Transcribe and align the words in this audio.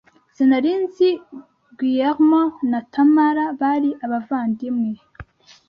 Sinari 0.35 0.71
nzi 0.83 1.09
Guillermo 1.77 2.41
na 2.69 2.79
Tamara 2.91 3.45
bari 3.59 3.89
abavandimwe. 4.05 4.91